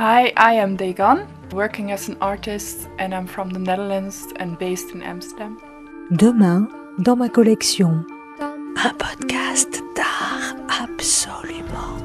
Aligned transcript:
Hi, 0.00 0.32
I 0.34 0.54
am 0.54 0.78
Degan, 0.78 1.26
working 1.52 1.92
as 1.92 2.08
an 2.08 2.16
artist, 2.22 2.88
and 2.98 3.14
I'm 3.14 3.26
from 3.26 3.50
the 3.50 3.58
Netherlands 3.58 4.28
and 4.36 4.58
based 4.58 4.92
in 4.94 5.02
Amsterdam. 5.02 5.58
Demain, 6.16 6.68
dans 7.02 7.18
ma 7.18 7.28
collection, 7.28 8.06
un 8.40 8.94
podcast 8.96 9.82
d'art 9.94 10.56
absolument. 10.70 12.00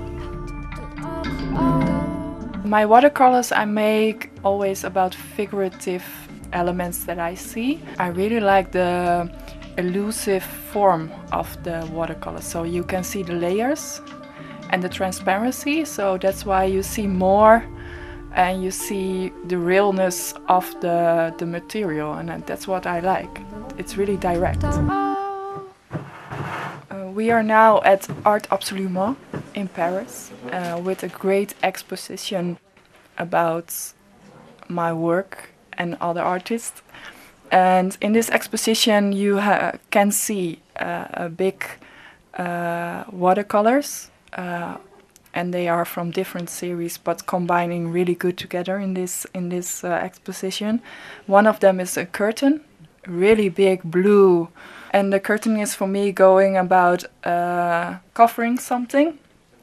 My 2.65 2.85
watercolors 2.85 3.53
I 3.53 3.63
make 3.63 4.29
always 4.43 4.83
about 4.83 5.15
figurative 5.15 6.03
elements 6.51 7.05
that 7.05 7.17
I 7.17 7.33
see. 7.33 7.79
I 7.97 8.07
really 8.07 8.41
like 8.41 8.73
the 8.73 9.31
elusive 9.77 10.43
form 10.43 11.13
of 11.31 11.47
the 11.63 11.89
watercolor, 11.93 12.41
so 12.41 12.63
you 12.63 12.83
can 12.83 13.05
see 13.05 13.23
the 13.23 13.35
layers 13.35 14.01
and 14.71 14.83
the 14.83 14.89
transparency, 14.89 15.85
so 15.85 16.17
that's 16.17 16.45
why 16.45 16.65
you 16.65 16.83
see 16.83 17.07
more 17.07 17.63
and 18.35 18.61
you 18.63 18.69
see 18.69 19.31
the 19.47 19.57
realness 19.57 20.33
of 20.47 20.69
the, 20.81 21.33
the 21.37 21.45
material, 21.45 22.13
and 22.13 22.29
that's 22.45 22.67
what 22.67 22.85
I 22.85 22.99
like. 22.99 23.41
It's 23.77 23.97
really 23.97 24.17
direct. 24.17 24.63
Uh, 24.63 24.75
we 27.13 27.31
are 27.31 27.43
now 27.43 27.81
at 27.83 28.07
Art 28.25 28.47
Absolument 28.51 29.17
in 29.53 29.69
Paris 29.69 30.31
uh, 30.51 30.79
with 30.83 31.03
a 31.03 31.07
great 31.07 31.55
exposition 31.63 32.57
about 33.17 33.73
my 34.67 34.91
work 34.91 35.49
and 35.73 35.95
other 36.01 36.21
artists. 36.21 36.81
And 37.51 37.97
in 38.01 38.13
this 38.13 38.29
exposition, 38.29 39.13
you 39.13 39.39
can 39.91 40.11
see 40.11 40.59
uh, 40.75 41.07
a 41.13 41.29
big 41.29 41.65
uh, 42.37 43.05
watercolors 43.11 44.09
uh, 44.33 44.77
and 45.35 45.53
they 45.53 45.67
are 45.67 45.85
from 45.85 46.09
different 46.09 46.49
series 46.49 46.97
but 46.97 47.27
combining 47.27 47.91
really 47.91 48.15
good 48.15 48.37
together 48.37 48.79
in 48.79 48.93
this 48.95 49.27
in 49.33 49.49
this 49.49 49.83
uh, 49.83 49.89
exposition. 49.89 50.81
One 51.27 51.45
of 51.45 51.59
them 51.59 51.79
is 51.79 51.97
a 51.97 52.05
curtain 52.05 52.61
really 53.07 53.49
big 53.49 53.83
blue 53.83 54.49
and 54.91 55.11
the 55.11 55.19
curtain 55.19 55.57
is 55.57 55.75
for 55.75 55.87
me 55.87 56.11
going 56.11 56.57
about 56.57 57.03
uh, 57.23 57.97
covering 58.13 58.57
something. 58.57 59.17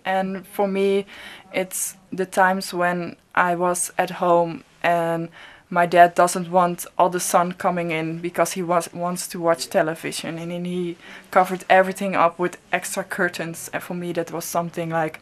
And 0.04 0.46
for 0.46 0.66
me 0.68 1.06
it's 1.52 1.96
the 2.12 2.26
times 2.26 2.74
when 2.74 3.16
i 3.34 3.54
was 3.54 3.92
at 3.96 4.10
home 4.10 4.62
and 4.82 5.28
my 5.70 5.86
dad 5.86 6.14
doesn't 6.14 6.50
want 6.50 6.84
all 6.98 7.08
the 7.08 7.20
sun 7.20 7.52
coming 7.52 7.90
in 7.90 8.18
because 8.18 8.52
he 8.52 8.62
was, 8.62 8.92
wants 8.92 9.26
to 9.28 9.40
watch 9.40 9.70
television. 9.70 10.36
And 10.36 10.50
then 10.50 10.66
he 10.66 10.98
covered 11.30 11.64
everything 11.70 12.14
up 12.14 12.38
with 12.38 12.58
extra 12.70 13.02
curtains. 13.02 13.70
And 13.72 13.82
for 13.82 13.94
me 13.94 14.12
that 14.12 14.32
was 14.32 14.44
something 14.44 14.90
like 14.90 15.20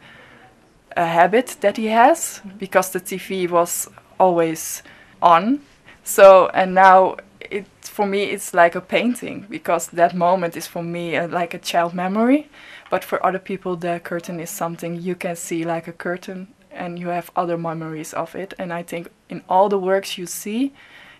a 0.97 1.05
habit 1.05 1.57
that 1.61 1.77
he 1.77 1.87
has 1.87 2.41
because 2.57 2.91
the 2.91 2.99
TV 2.99 3.49
was 3.49 3.89
always 4.19 4.83
on. 5.21 5.61
So 6.03 6.49
and 6.53 6.73
now 6.73 7.17
it 7.39 7.65
for 7.81 8.05
me 8.05 8.23
it's 8.23 8.53
like 8.53 8.75
a 8.75 8.81
painting 8.81 9.45
because 9.49 9.87
that 9.87 10.15
moment 10.15 10.55
is 10.55 10.67
for 10.67 10.83
me 10.83 11.15
a, 11.15 11.27
like 11.27 11.53
a 11.53 11.59
child 11.59 11.93
memory, 11.93 12.49
but 12.89 13.03
for 13.03 13.25
other 13.25 13.39
people 13.39 13.75
the 13.75 13.99
curtain 14.03 14.39
is 14.39 14.49
something 14.49 15.01
you 15.01 15.15
can 15.15 15.35
see 15.35 15.63
like 15.63 15.87
a 15.87 15.93
curtain 15.93 16.47
and 16.71 16.97
you 16.99 17.07
have 17.09 17.31
other 17.35 17.57
memories 17.57 18.13
of 18.13 18.35
it. 18.35 18.53
And 18.57 18.71
I 18.71 18.83
think 18.83 19.09
in 19.29 19.43
all 19.49 19.69
the 19.69 19.77
works 19.77 20.17
you 20.17 20.25
see, 20.25 20.73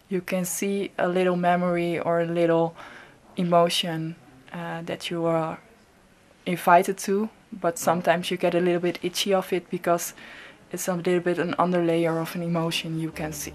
you 0.09 0.21
can 0.21 0.45
see 0.45 0.91
a 0.97 1.07
little 1.07 1.35
memory 1.35 1.99
or 1.99 2.21
a 2.21 2.25
little 2.25 2.75
emotion 3.37 4.15
uh, 4.53 4.81
that 4.83 5.09
you 5.09 5.25
are 5.25 5.59
invited 6.45 6.97
to 6.97 7.29
but 7.51 7.77
sometimes 7.77 8.31
you 8.31 8.37
get 8.37 8.55
a 8.55 8.59
little 8.59 8.79
bit 8.79 8.99
itchy 9.01 9.33
of 9.33 9.51
it 9.51 9.69
because 9.69 10.13
it's 10.71 10.87
a 10.87 10.93
little 10.93 11.19
bit 11.19 11.37
an 11.37 11.53
underlayer 11.59 12.21
of 12.21 12.35
an 12.35 12.41
emotion 12.41 12.99
you 12.99 13.11
can 13.11 13.33
see. 13.33 13.53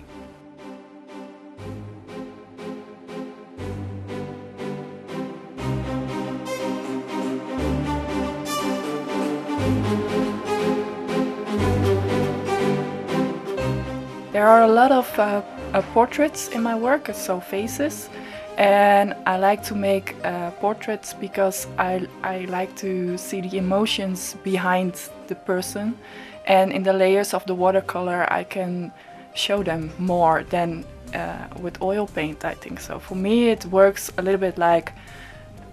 There 14.32 14.46
are 14.46 14.64
a 14.64 14.68
lot 14.68 14.92
of 14.92 15.18
uh, 15.18 15.40
uh, 15.72 15.80
portraits 15.94 16.48
in 16.48 16.62
my 16.62 16.74
work, 16.74 17.08
so 17.14 17.40
faces, 17.40 18.10
and 18.56 19.14
I 19.26 19.36
like 19.36 19.62
to 19.64 19.74
make 19.74 20.16
uh, 20.24 20.50
portraits 20.52 21.12
because 21.12 21.66
I, 21.78 22.06
I 22.22 22.46
like 22.46 22.74
to 22.76 23.18
see 23.18 23.42
the 23.42 23.58
emotions 23.58 24.36
behind 24.42 25.10
the 25.28 25.34
person. 25.34 25.98
And 26.46 26.72
in 26.72 26.82
the 26.82 26.92
layers 26.92 27.34
of 27.34 27.44
the 27.46 27.54
watercolor 27.54 28.26
I 28.32 28.44
can 28.44 28.92
show 29.34 29.62
them 29.62 29.92
more 29.98 30.44
than 30.44 30.84
uh, 31.14 31.48
with 31.60 31.82
oil 31.82 32.06
paint 32.06 32.44
I 32.44 32.54
think 32.54 32.80
so. 32.80 32.98
For 32.98 33.14
me 33.14 33.50
it 33.50 33.66
works 33.66 34.10
a 34.16 34.22
little 34.22 34.40
bit 34.40 34.56
like 34.56 34.92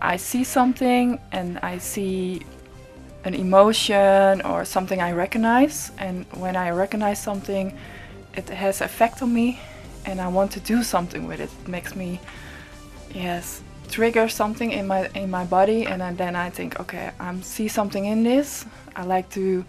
I 0.02 0.18
see 0.18 0.44
something 0.44 1.20
and 1.32 1.60
I 1.60 1.78
see 1.78 2.42
an 3.24 3.34
emotion 3.34 4.42
or 4.42 4.66
something 4.66 5.02
I 5.02 5.14
recognize. 5.14 5.92
And 5.98 6.26
when 6.34 6.58
I 6.58 6.72
recognize 6.72 7.22
something 7.22 7.78
it 8.36 8.50
has 8.50 8.82
effect 8.82 9.22
on 9.22 9.34
me 9.34 9.60
and 10.06 10.20
I 10.20 10.28
want 10.28 10.52
to 10.52 10.60
do 10.60 10.84
something 10.84 11.28
with 11.28 11.40
it. 11.40 11.50
It 11.62 11.68
makes 11.70 11.96
me 11.96 12.20
yes. 13.14 13.62
Trigger 13.90 14.28
something 14.28 14.72
in 14.72 14.88
my 14.88 15.08
in 15.14 15.30
my 15.30 15.46
body 15.46 15.86
and 15.86 16.18
then 16.18 16.36
I 16.36 16.50
think 16.50 16.80
okay 16.80 17.12
I 17.20 17.40
see 17.42 17.68
something 17.68 18.06
in 18.06 18.24
this. 18.24 18.66
I 18.96 19.04
like 19.04 19.30
to 19.32 19.66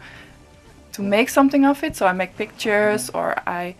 to 0.92 1.02
make 1.02 1.28
something 1.28 1.64
of 1.66 1.82
it. 1.84 1.96
So 1.96 2.06
I 2.06 2.12
make 2.12 2.36
pictures 2.36 3.10
or 3.10 3.34
I 3.46 3.74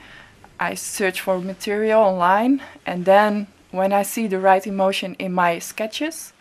I 0.60 0.74
search 0.74 1.20
for 1.20 1.38
material 1.40 2.00
online. 2.00 2.62
And 2.84 3.04
then 3.04 3.46
when 3.70 3.92
I 3.92 4.02
see 4.02 4.26
the 4.26 4.38
right 4.38 4.66
emotion 4.66 5.14
in 5.18 5.32
my 5.32 5.58
sketches 5.58 6.32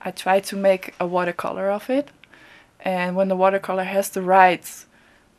I 0.00 0.10
try 0.10 0.40
to 0.40 0.56
make 0.56 0.94
a 0.98 1.06
watercolor 1.06 1.70
of 1.70 1.88
it. 1.88 2.08
And 2.80 3.14
when 3.14 3.28
the 3.28 3.36
watercolor 3.36 3.84
has 3.84 4.10
the 4.10 4.22
right 4.22 4.66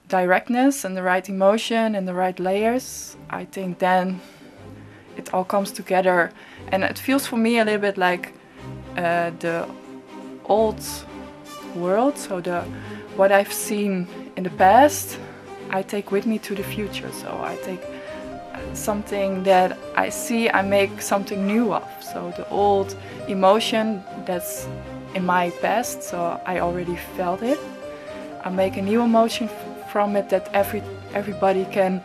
directness 0.07 0.85
and 0.85 0.95
the 0.95 1.03
right 1.03 1.27
emotion 1.27 1.95
and 1.95 2.07
the 2.07 2.13
right 2.13 2.39
layers 2.39 3.17
I 3.29 3.45
think 3.45 3.79
then 3.79 4.21
it 5.17 5.33
all 5.33 5.43
comes 5.43 5.71
together 5.71 6.31
and 6.71 6.83
it 6.83 6.97
feels 6.97 7.25
for 7.27 7.37
me 7.37 7.59
a 7.59 7.65
little 7.65 7.81
bit 7.81 7.97
like 7.97 8.33
uh, 8.97 9.31
the 9.39 9.67
old 10.45 10.81
world. 11.75 12.17
So 12.17 12.41
the 12.41 12.61
what 13.15 13.31
I've 13.31 13.53
seen 13.53 14.07
in 14.35 14.43
the 14.43 14.49
past 14.51 15.19
I 15.69 15.81
take 15.81 16.11
with 16.11 16.25
me 16.25 16.39
to 16.39 16.55
the 16.55 16.63
future. 16.63 17.11
So 17.11 17.29
I 17.43 17.55
take 17.63 17.81
something 18.73 19.43
that 19.43 19.77
I 19.95 20.09
see 20.09 20.49
I 20.49 20.61
make 20.61 21.01
something 21.01 21.45
new 21.45 21.73
of. 21.73 21.87
So 22.01 22.33
the 22.37 22.47
old 22.49 22.95
emotion 23.27 24.03
that's 24.25 24.67
in 25.15 25.25
my 25.25 25.51
past 25.61 26.03
so 26.03 26.39
I 26.45 26.59
already 26.59 26.95
felt 27.15 27.41
it. 27.41 27.59
I 28.43 28.49
make 28.49 28.77
a 28.77 28.81
new 28.81 29.01
emotion 29.01 29.49
from 29.91 30.15
it 30.15 30.29
that 30.29 30.49
every 30.53 30.81
everybody 31.13 31.65
can 31.65 32.01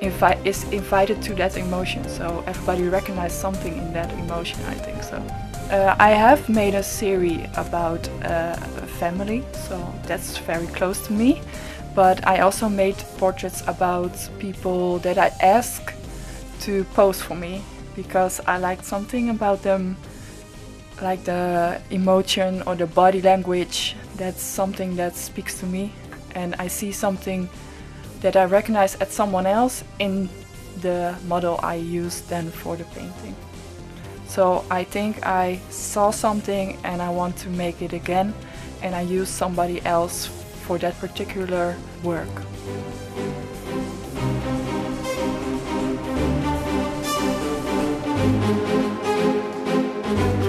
invite 0.00 0.44
is 0.46 0.64
invited 0.72 1.22
to 1.22 1.34
that 1.34 1.56
emotion. 1.56 2.08
So 2.08 2.42
everybody 2.46 2.88
recognizes 2.88 3.38
something 3.38 3.76
in 3.76 3.92
that 3.92 4.10
emotion. 4.12 4.60
I 4.66 4.74
think 4.74 5.02
so. 5.02 5.16
Uh, 5.70 5.94
I 6.00 6.10
have 6.10 6.48
made 6.48 6.74
a 6.74 6.82
series 6.82 7.46
about 7.56 8.08
uh, 8.24 8.56
family, 8.98 9.44
so 9.52 9.76
that's 10.06 10.38
very 10.38 10.66
close 10.68 11.06
to 11.06 11.12
me. 11.12 11.40
But 11.94 12.26
I 12.26 12.40
also 12.40 12.68
made 12.68 12.96
portraits 13.18 13.62
about 13.66 14.12
people 14.38 14.98
that 15.00 15.18
I 15.18 15.28
ask 15.40 15.92
to 16.60 16.84
pose 16.94 17.20
for 17.20 17.34
me 17.34 17.62
because 17.96 18.40
I 18.46 18.58
liked 18.58 18.84
something 18.84 19.30
about 19.30 19.62
them, 19.62 19.96
like 21.02 21.24
the 21.24 21.80
emotion 21.90 22.62
or 22.66 22.74
the 22.74 22.86
body 22.86 23.20
language. 23.22 23.96
That's 24.16 24.42
something 24.42 24.96
that 24.96 25.16
speaks 25.16 25.58
to 25.60 25.66
me, 25.66 25.92
and 26.34 26.54
I 26.58 26.68
see 26.68 26.92
something 26.92 27.48
that 28.20 28.36
I 28.36 28.44
recognize 28.44 28.94
at 28.96 29.10
someone 29.10 29.46
else 29.46 29.82
in 29.98 30.28
the 30.80 31.16
model 31.26 31.58
I 31.62 31.74
used 31.74 32.28
then 32.28 32.50
for 32.50 32.76
the 32.76 32.84
painting. 32.84 33.34
So 34.26 34.64
I 34.70 34.84
think 34.84 35.26
I 35.26 35.60
saw 35.70 36.10
something 36.10 36.78
and 36.84 37.02
I 37.02 37.10
want 37.10 37.36
to 37.38 37.48
make 37.48 37.82
it 37.82 37.92
again 37.92 38.34
and 38.82 38.94
I 38.94 39.00
use 39.00 39.28
somebody 39.28 39.84
else 39.84 40.26
for 40.66 40.78
that 40.78 40.98
particular 41.00 41.76
work. 42.02 42.28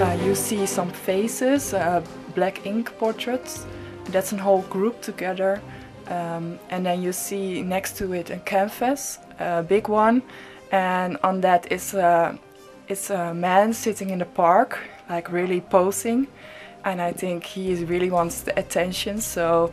Uh, 0.00 0.18
you 0.24 0.34
see 0.34 0.66
some 0.66 0.90
faces, 0.90 1.74
uh, 1.74 2.04
black 2.34 2.66
ink 2.66 2.96
portraits. 2.98 3.66
That's 4.06 4.32
a 4.32 4.36
whole 4.36 4.62
group 4.62 5.00
together 5.00 5.60
um, 6.08 6.58
and 6.70 6.84
then 6.84 7.02
you 7.02 7.12
see 7.12 7.62
next 7.62 7.96
to 7.98 8.12
it 8.12 8.30
a 8.30 8.38
canvas, 8.38 9.18
a 9.38 9.62
big 9.62 9.88
one, 9.88 10.22
and 10.70 11.18
on 11.22 11.40
that 11.40 11.70
is 11.70 11.94
a, 11.94 12.38
it's 12.88 13.10
a 13.10 13.34
man 13.34 13.72
sitting 13.72 14.10
in 14.10 14.18
the 14.18 14.24
park, 14.24 14.78
like 15.08 15.30
really 15.30 15.60
posing, 15.60 16.26
and 16.84 17.00
I 17.00 17.12
think 17.12 17.44
he 17.44 17.84
really 17.84 18.10
wants 18.10 18.42
the 18.42 18.58
attention, 18.58 19.20
so 19.20 19.70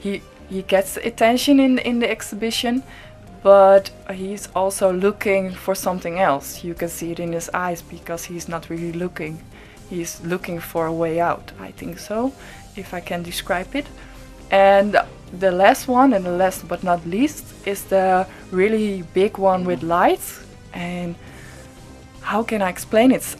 he 0.00 0.22
he 0.48 0.62
gets 0.62 0.96
attention 0.96 1.60
in 1.60 1.78
in 1.78 1.98
the 2.00 2.10
exhibition, 2.10 2.82
but 3.42 3.90
he's 4.14 4.48
also 4.54 4.92
looking 4.92 5.50
for 5.50 5.74
something 5.74 6.18
else. 6.18 6.64
You 6.64 6.74
can 6.74 6.88
see 6.88 7.12
it 7.12 7.20
in 7.20 7.32
his 7.32 7.50
eyes 7.54 7.82
because 7.82 8.24
he's 8.24 8.48
not 8.48 8.68
really 8.70 8.92
looking. 8.92 9.38
He's 9.90 10.20
looking 10.24 10.60
for 10.60 10.86
a 10.86 10.92
way 10.92 11.20
out, 11.20 11.52
I 11.60 11.70
think 11.72 11.98
so, 11.98 12.32
if 12.76 12.94
I 12.94 13.00
can 13.00 13.22
describe 13.22 13.74
it. 13.74 13.86
And 14.50 14.96
the 15.38 15.50
last 15.50 15.88
one, 15.88 16.12
and 16.12 16.24
the 16.24 16.32
last 16.32 16.68
but 16.68 16.82
not 16.82 17.04
least, 17.06 17.44
is 17.66 17.84
the 17.84 18.26
really 18.50 19.02
big 19.14 19.38
one 19.38 19.64
with 19.64 19.82
lights. 19.82 20.44
And 20.72 21.14
how 22.20 22.42
can 22.42 22.62
I 22.62 22.68
explain 22.68 23.12
it? 23.12 23.36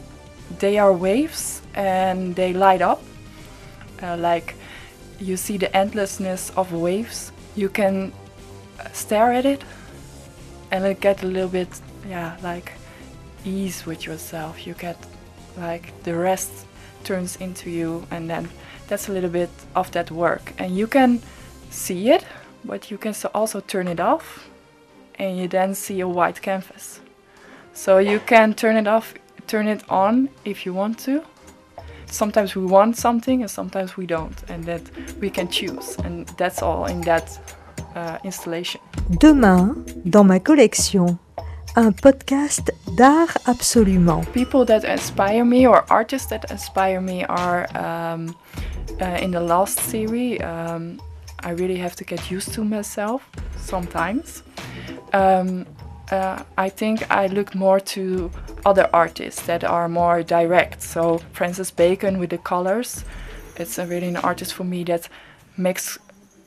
They 0.59 0.77
are 0.77 0.93
waves 0.93 1.61
and 1.73 2.35
they 2.35 2.53
light 2.53 2.81
up. 2.81 3.01
Uh, 4.01 4.17
like 4.17 4.55
you 5.19 5.37
see 5.37 5.57
the 5.57 5.75
endlessness 5.75 6.51
of 6.51 6.73
waves. 6.73 7.31
You 7.55 7.69
can 7.69 8.11
stare 8.91 9.31
at 9.31 9.45
it 9.45 9.63
and 10.71 10.85
it 10.85 10.99
get 10.99 11.23
a 11.23 11.27
little 11.27 11.49
bit 11.49 11.67
yeah 12.07 12.35
like 12.41 12.73
ease 13.45 13.85
with 13.85 14.05
yourself 14.05 14.65
you 14.67 14.73
get 14.73 14.97
like 15.57 15.93
the 16.03 16.13
rest 16.13 16.65
turns 17.03 17.35
into 17.37 17.69
you 17.69 18.05
and 18.11 18.29
then 18.29 18.49
that's 18.87 19.07
a 19.07 19.11
little 19.11 19.29
bit 19.29 19.49
of 19.75 19.91
that 19.91 20.09
work 20.11 20.53
and 20.57 20.75
you 20.75 20.87
can 20.87 21.21
see 21.73 22.09
it 22.09 22.25
but 22.63 22.91
you 22.91 22.97
can 22.97 23.13
also 23.33 23.59
turn 23.59 23.87
it 23.87 23.99
off 23.99 24.47
and 25.15 25.37
you 25.37 25.47
then 25.47 25.73
see 25.73 25.99
a 26.01 26.07
white 26.07 26.41
canvas 26.41 27.01
so 27.73 27.97
you 27.97 28.19
can 28.19 28.53
turn 28.53 28.75
it 28.77 28.87
off 28.87 29.13
turn 29.47 29.67
it 29.67 29.83
on 29.89 30.29
if 30.45 30.65
you 30.65 30.73
want 30.73 30.97
to 30.99 31.21
sometimes 32.05 32.55
we 32.55 32.63
want 32.63 32.95
something 32.95 33.41
and 33.41 33.49
sometimes 33.49 33.97
we 33.97 34.05
don't 34.05 34.43
and 34.49 34.63
that 34.63 34.81
we 35.19 35.29
can 35.29 35.47
choose 35.47 35.97
and 36.05 36.27
that's 36.37 36.61
all 36.61 36.85
in 36.85 37.01
that 37.01 37.39
uh, 37.95 38.17
installation. 38.23 38.79
Demain, 39.19 39.75
dans 40.05 40.23
ma 40.23 40.39
collection, 40.39 41.17
un 41.75 41.91
podcast 41.91 42.71
d'art 42.97 43.37
absolument. 43.45 44.21
People 44.33 44.65
that 44.65 44.83
inspire 44.83 45.43
me 45.43 45.67
or 45.67 45.83
artists 45.89 46.27
that 46.29 46.49
inspire 46.51 47.01
me 47.01 47.23
are 47.25 47.67
um, 47.75 48.35
uh, 49.01 49.17
in 49.21 49.31
the 49.31 49.39
last 49.39 49.79
series. 49.79 50.41
Um, 50.41 50.99
I 51.43 51.51
really 51.51 51.77
have 51.77 51.95
to 51.97 52.03
get 52.03 52.31
used 52.31 52.53
to 52.53 52.63
myself 52.63 53.29
sometimes. 53.57 54.43
Um, 55.13 55.65
uh, 56.11 56.43
I 56.57 56.69
think 56.69 57.09
I 57.09 57.27
look 57.27 57.55
more 57.55 57.79
to 57.79 58.31
other 58.65 58.89
artists 58.93 59.41
that 59.43 59.63
are 59.63 59.89
more 59.89 60.23
direct. 60.23 60.81
So 60.81 61.19
Francis 61.31 61.71
Bacon 61.71 62.19
with 62.19 62.29
the 62.29 62.37
colors, 62.37 63.03
it's 63.55 63.77
really 63.77 64.07
an 64.07 64.17
artist 64.17 64.53
for 64.53 64.63
me 64.63 64.83
that 64.85 65.09
makes 65.57 65.97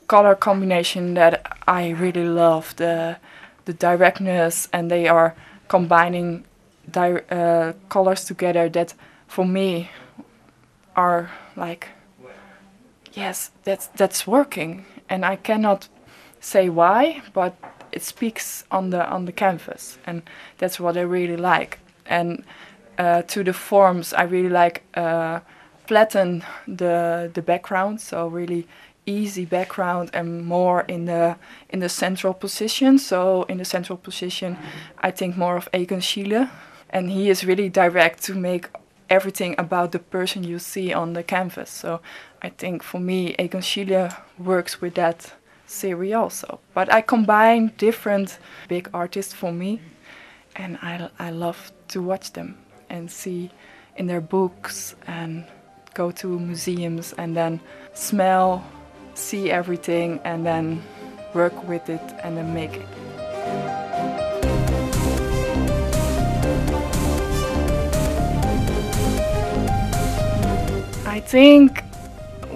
color 0.07 0.35
combination 0.35 1.13
that 1.15 1.57
I 1.67 1.89
really 1.89 2.25
love 2.25 2.75
the 2.77 3.17
the 3.65 3.73
directness 3.73 4.69
and 4.71 4.89
they 4.89 5.09
are 5.09 5.35
combining 5.67 6.45
uh, 6.95 7.73
colors 7.89 8.23
together 8.23 8.69
that 8.69 8.93
for 9.27 9.45
me 9.45 9.89
are 10.95 11.29
like 11.57 11.89
yes 13.17 13.51
that's 13.63 13.87
that's 13.87 14.27
working 14.27 14.85
and 15.09 15.25
I 15.25 15.35
cannot 15.35 15.87
say 16.39 16.69
why 16.69 17.21
but 17.33 17.55
it 17.91 18.03
speaks 18.03 18.63
on 18.69 18.91
the 18.91 19.05
on 19.09 19.25
the 19.25 19.31
canvas 19.31 19.97
and 20.05 20.21
that's 20.57 20.79
what 20.79 20.97
I 20.97 21.01
really 21.01 21.37
like 21.37 21.79
and 22.05 22.43
uh, 22.97 23.21
to 23.23 23.43
the 23.43 23.53
forms 23.53 24.13
I 24.13 24.23
really 24.23 24.49
like 24.49 24.83
uh, 24.93 25.39
flatten 25.87 26.43
the 26.67 27.29
the 27.33 27.41
background 27.41 28.01
so 28.01 28.27
really 28.27 28.67
easy 29.07 29.45
background 29.45 30.09
and 30.13 30.45
more 30.45 30.81
in 30.81 31.05
the 31.05 31.37
in 31.69 31.79
the 31.79 31.89
central 31.89 32.33
position. 32.33 32.99
So 32.99 33.43
in 33.43 33.57
the 33.57 33.65
central 33.65 33.97
position, 33.97 34.57
I 34.99 35.11
think 35.11 35.37
more 35.37 35.55
of 35.55 35.67
Egon 35.73 36.01
Schiele, 36.01 36.49
and 36.89 37.09
he 37.09 37.29
is 37.29 37.43
really 37.43 37.69
direct 37.69 38.21
to 38.23 38.35
make 38.35 38.67
everything 39.09 39.55
about 39.57 39.91
the 39.91 39.99
person 39.99 40.43
you 40.43 40.59
see 40.59 40.93
on 40.93 41.13
the 41.13 41.23
canvas. 41.23 41.69
So 41.69 42.01
I 42.41 42.49
think 42.49 42.83
for 42.83 42.99
me, 42.99 43.35
Egon 43.39 43.63
works 44.37 44.81
with 44.81 44.95
that 44.95 45.33
series 45.65 46.13
also. 46.13 46.59
But 46.73 46.91
I 46.93 47.01
combine 47.01 47.73
different 47.77 48.39
big 48.67 48.89
artists 48.93 49.33
for 49.33 49.51
me, 49.51 49.81
and 50.55 50.77
I 50.81 51.09
I 51.19 51.31
love 51.31 51.71
to 51.89 52.01
watch 52.01 52.31
them 52.33 52.57
and 52.89 53.11
see 53.11 53.49
in 53.95 54.07
their 54.07 54.21
books 54.21 54.95
and 55.07 55.45
go 55.93 56.11
to 56.11 56.39
museums 56.39 57.13
and 57.17 57.35
then 57.35 57.59
smell 57.93 58.63
see 59.17 59.49
everything 59.49 60.19
and 60.23 60.45
then 60.45 60.81
work 61.33 61.67
with 61.67 61.89
it 61.89 62.01
and 62.23 62.37
then 62.37 62.53
make 62.53 62.75
it. 62.75 63.06
I 71.17 71.19
think 71.19 71.83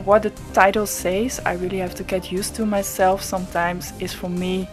what 0.05 0.21
the 0.21 0.29
title 0.53 0.85
says, 0.85 1.41
I 1.47 1.53
really 1.53 1.79
have 1.79 1.95
to 1.95 2.03
get 2.03 2.31
used 2.31 2.53
to 2.57 2.63
myself 2.63 3.23
sometimes, 3.23 3.91
is 3.99 4.13
for 4.13 4.29
me 4.29 4.69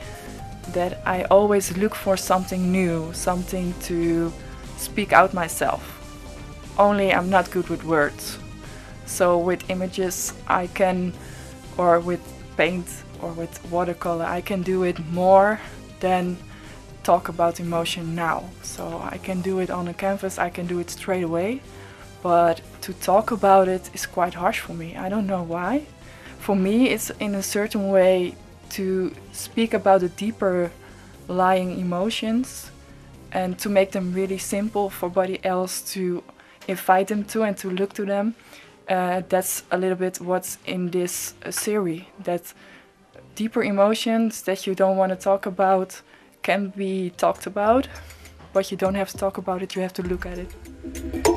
that 0.75 1.01
I 1.07 1.23
always 1.31 1.75
look 1.75 1.95
for 1.95 2.15
something 2.15 2.71
new, 2.71 3.11
something 3.15 3.73
to 3.85 4.31
speak 4.77 5.15
out 5.15 5.33
myself. 5.33 5.81
Only 6.77 7.15
I'm 7.15 7.31
not 7.31 7.51
good 7.51 7.71
with 7.71 7.83
words. 7.83 8.39
So 9.07 9.39
with 9.39 9.71
images, 9.71 10.35
I 10.47 10.67
can 10.67 11.15
or 11.79 11.99
with 11.99 12.21
paint 12.59 12.89
or 13.23 13.33
with 13.33 13.59
watercolor. 13.71 14.27
I 14.27 14.43
can 14.43 14.61
do 14.61 14.83
it 14.83 14.99
more 15.13 15.59
than 16.01 16.37
talk 17.05 17.31
about 17.31 17.59
emotion 17.59 18.15
now. 18.15 18.51
So 18.61 19.01
I 19.11 19.17
can 19.17 19.41
do 19.41 19.61
it 19.61 19.71
on 19.71 19.89
a 19.89 19.95
canvas, 19.95 20.39
I 20.39 20.51
can 20.51 20.67
do 20.67 20.79
it 20.79 20.91
straight 20.91 21.25
away. 21.25 21.63
But 22.23 22.61
to 22.83 22.93
talk 22.93 23.31
about 23.31 23.69
it 23.69 23.91
is 23.95 24.07
quite 24.07 24.35
harsh 24.35 24.61
for 24.61 24.75
me. 24.75 24.97
I 24.97 25.09
don't 25.09 25.27
know 25.27 25.43
why. 25.43 25.87
For 26.39 26.57
me, 26.57 26.89
it's 26.89 27.11
in 27.21 27.35
a 27.35 27.43
certain 27.43 27.91
way 27.91 28.35
to 28.71 29.15
speak 29.33 29.75
about 29.75 30.01
the 30.01 30.09
deeper 30.09 30.71
lying 31.29 31.79
emotions 31.79 32.71
and 33.33 33.59
to 33.59 33.69
make 33.69 33.93
them 33.93 34.13
really 34.13 34.39
simple 34.39 34.91
for 34.91 35.09
body 35.09 35.39
else 35.45 35.83
to 35.93 36.23
invite 36.67 37.09
them 37.09 37.25
to 37.25 37.43
and 37.43 37.57
to 37.59 37.71
look 37.71 37.93
to 37.95 38.05
them 38.05 38.35
uh, 38.89 39.23
that's 39.29 39.63
a 39.71 39.79
little 39.79 39.97
bit 39.97 40.21
what's 40.21 40.59
in 40.67 40.91
this 40.91 41.35
uh, 41.45 41.51
series. 41.51 42.05
That 42.25 42.53
deeper 43.35 43.63
emotions 43.63 44.43
that 44.43 44.67
you 44.67 44.75
don't 44.75 44.97
want 44.97 45.11
to 45.11 45.17
talk 45.17 45.47
about 45.47 46.01
can 46.43 46.71
be 46.71 47.11
talked 47.11 47.47
about, 47.47 47.89
but 48.53 48.71
you 48.71 48.77
don't 48.77 48.95
have 48.95 49.11
to 49.11 49.17
talk 49.17 49.39
about 49.39 49.63
it. 49.63 49.75
You 49.77 49.83
have 49.83 49.93
to 49.95 50.03
look 50.03 50.27
at 50.27 50.39
it. 50.39 51.28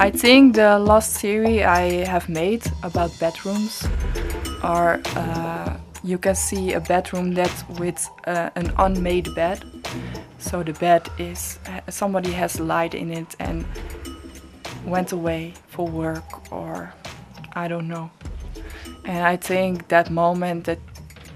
I 0.00 0.12
think 0.12 0.54
the 0.54 0.78
last 0.78 1.14
series 1.14 1.62
I 1.62 2.04
have 2.04 2.28
made 2.28 2.62
about 2.84 3.18
bedrooms 3.18 3.84
are 4.62 5.00
uh, 5.16 5.76
you 6.04 6.18
can 6.18 6.36
see 6.36 6.72
a 6.74 6.80
bedroom 6.80 7.34
that 7.34 7.52
with 7.80 8.08
uh, 8.24 8.50
an 8.54 8.72
unmade 8.78 9.34
bed 9.34 9.64
so 10.38 10.62
the 10.62 10.72
bed 10.74 11.08
is 11.18 11.58
uh, 11.66 11.90
somebody 11.90 12.30
has 12.30 12.60
light 12.60 12.94
in 12.94 13.10
it 13.10 13.34
and 13.40 13.66
went 14.86 15.10
away 15.10 15.54
for 15.66 15.88
work 15.88 16.52
or 16.52 16.94
I 17.54 17.66
don't 17.66 17.88
know. 17.88 18.10
And 19.04 19.26
I 19.26 19.36
think 19.36 19.88
that 19.88 20.10
moment 20.10 20.64
that 20.66 20.78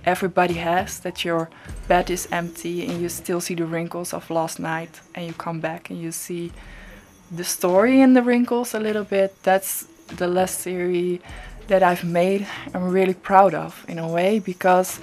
everybody 0.04 0.54
has 0.54 1.00
that 1.00 1.24
your 1.24 1.50
bed 1.88 2.10
is 2.10 2.28
empty 2.30 2.86
and 2.86 3.02
you 3.02 3.08
still 3.08 3.40
see 3.40 3.54
the 3.56 3.66
wrinkles 3.66 4.14
of 4.14 4.30
last 4.30 4.60
night 4.60 5.00
and 5.16 5.26
you 5.26 5.32
come 5.32 5.58
back 5.58 5.90
and 5.90 6.00
you 6.00 6.12
see 6.12 6.52
the 7.34 7.44
story 7.44 8.00
in 8.02 8.12
the 8.12 8.22
wrinkles 8.22 8.74
a 8.74 8.80
little 8.80 9.04
bit. 9.04 9.42
That's 9.42 9.86
the 10.16 10.28
last 10.28 10.60
series 10.60 11.20
that 11.68 11.82
I've 11.82 12.04
made. 12.04 12.46
I'm 12.74 12.90
really 12.90 13.14
proud 13.14 13.54
of 13.54 13.84
in 13.88 13.98
a 13.98 14.06
way 14.06 14.38
because 14.38 15.00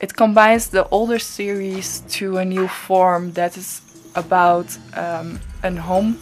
it 0.00 0.14
combines 0.14 0.68
the 0.68 0.88
older 0.88 1.18
series 1.18 2.00
to 2.18 2.38
a 2.38 2.44
new 2.44 2.66
form 2.66 3.32
that 3.32 3.56
is 3.56 3.80
about 4.14 4.76
um, 4.96 5.38
a 5.62 5.72
home 5.76 6.18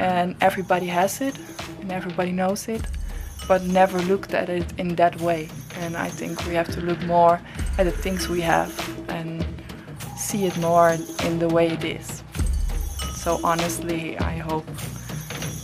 and 0.00 0.34
everybody 0.40 0.86
has 0.86 1.20
it 1.20 1.38
and 1.80 1.92
everybody 1.92 2.32
knows 2.32 2.66
it 2.68 2.82
but 3.46 3.62
never 3.62 3.98
looked 4.02 4.34
at 4.34 4.48
it 4.48 4.66
in 4.78 4.94
that 4.96 5.20
way 5.20 5.48
and 5.80 5.96
i 5.96 6.08
think 6.08 6.44
we 6.46 6.54
have 6.54 6.70
to 6.72 6.80
look 6.80 7.00
more 7.02 7.40
at 7.78 7.84
the 7.84 7.90
things 7.90 8.28
we 8.28 8.40
have 8.40 8.72
and 9.10 9.44
see 10.16 10.46
it 10.46 10.56
more 10.58 10.96
in 11.24 11.38
the 11.38 11.48
way 11.48 11.68
it 11.68 11.84
is 11.84 12.21
so 13.22 13.38
honestly 13.44 14.18
i 14.18 14.38
hope 14.38 14.66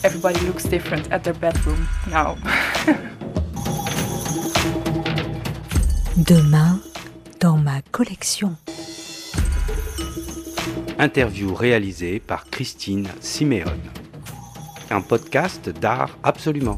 everybody 0.04 0.38
looks 0.46 0.64
different 0.64 1.10
at 1.10 1.22
their 1.24 1.34
bedroom 1.34 1.86
now 2.10 2.36
Demain, 6.26 6.80
dans 7.38 7.56
ma 7.56 7.80
collection. 7.92 8.56
Interview 10.98 11.54
réalisée 11.54 12.18
par 12.18 12.50
Christine 12.50 13.06
Siméon. 13.20 13.70
Un 14.90 15.00
podcast 15.00 15.68
d'art 15.68 16.18
absolument. 16.24 16.76